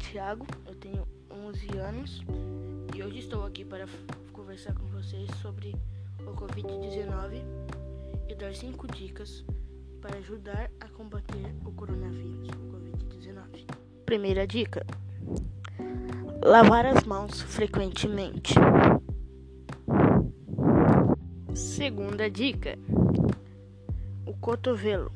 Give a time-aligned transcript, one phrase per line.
[0.00, 2.22] Thiago, eu tenho 11 anos
[2.96, 3.86] e hoje estou aqui para
[4.32, 5.76] conversar com vocês sobre
[6.20, 7.42] o Covid-19
[8.28, 9.44] e dar 5 dicas
[10.00, 13.66] para ajudar a combater o coronavírus, o Covid-19.
[14.04, 14.84] Primeira dica:
[16.42, 18.54] lavar as mãos frequentemente.
[21.54, 22.76] Segunda dica:
[24.26, 25.12] o cotovelo.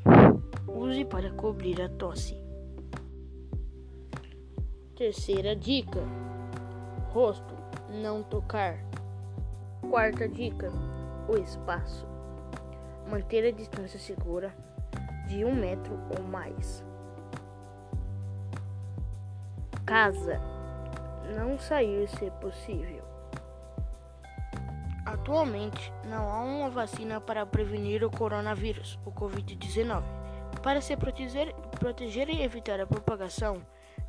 [0.69, 2.44] Use para cobrir a tosse.
[4.97, 5.99] Terceira dica:
[7.11, 7.57] rosto,
[7.91, 8.79] não tocar.
[9.91, 10.71] Quarta dica:
[11.29, 12.07] o espaço.
[13.11, 14.55] Manter a distância segura
[15.27, 16.85] de um metro ou mais.
[19.85, 20.41] Casa,
[21.35, 23.03] não sair se possível.
[25.05, 30.05] Atualmente, não há uma vacina para prevenir o coronavírus, o Covid-19.
[30.63, 33.61] Para se proteger, proteger e evitar a propagação,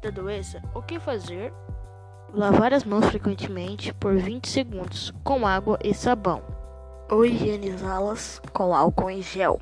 [0.05, 1.51] da doença, o que fazer?
[2.31, 6.43] Lavar as mãos frequentemente por 20 segundos com água e sabão.
[7.09, 9.59] Ou higienizá-las com álcool em gel.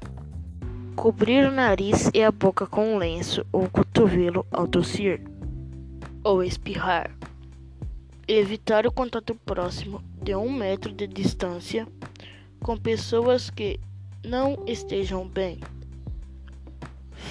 [0.97, 5.21] Cobrir o nariz e a boca com um lenço ou cotovelo ao tossir.
[6.25, 7.09] Ou espirrar.
[8.27, 11.88] Evitar o contato próximo de um metro de distância
[12.61, 13.80] com pessoas que
[14.25, 15.59] não estejam bem.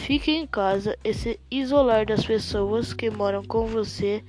[0.03, 4.25] Fique em casa e se isolar das pessoas que moram com você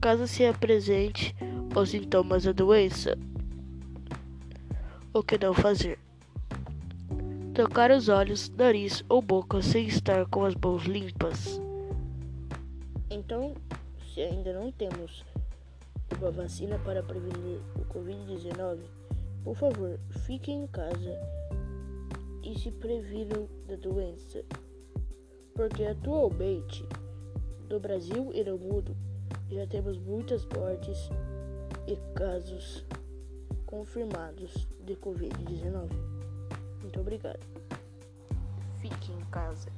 [0.00, 1.34] caso se apresente
[1.76, 3.18] os sintomas da doença.
[5.12, 5.98] O que não fazer?
[7.52, 11.60] Tocar os olhos, nariz ou boca sem estar com as mãos limpas.
[13.10, 13.54] Então,
[14.14, 15.24] se ainda não temos
[16.16, 18.78] uma vacina para prevenir o Covid-19,
[19.42, 21.18] por favor, fiquem em casa
[22.44, 24.44] e se previnam da doença
[25.54, 26.86] porque atualmente
[27.68, 28.96] no Brasil e no mundo
[29.50, 31.10] já temos muitas mortes
[31.86, 32.84] e casos
[33.66, 35.88] confirmados de Covid-19.
[36.80, 37.40] Muito obrigado.
[38.80, 39.70] Fique em casa.